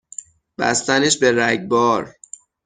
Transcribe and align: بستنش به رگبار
بستنش 0.57 1.15
به 1.19 1.31
رگبار 1.35 2.15